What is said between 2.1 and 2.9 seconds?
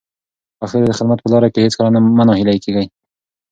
مه ناهیلي کېږئ.